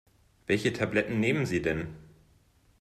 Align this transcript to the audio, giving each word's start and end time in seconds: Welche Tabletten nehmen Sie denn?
Welche 0.47 0.73
Tabletten 0.73 1.19
nehmen 1.19 1.45
Sie 1.45 1.61
denn? 1.61 1.95